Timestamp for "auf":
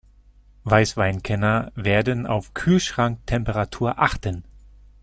2.25-2.55